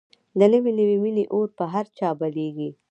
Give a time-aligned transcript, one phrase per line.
[0.39, 2.69] د نوې نوې مینې اور به په هر چا بلېږي